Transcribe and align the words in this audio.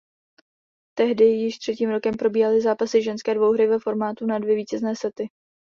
Tehdy 0.97 1.25
již 1.25 1.57
třetím 1.57 1.89
rokem 1.89 2.13
probíhaly 2.17 2.61
zápasy 2.61 3.03
ženské 3.03 3.33
dvouhry 3.33 3.67
ve 3.67 3.79
formátu 3.79 4.25
na 4.25 4.39
dvě 4.39 4.55
vítězné 4.55 4.95
sety. 4.95 5.29